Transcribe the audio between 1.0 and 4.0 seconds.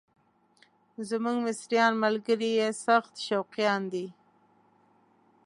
زموږ مصریان ملګري یې سخت شوقیان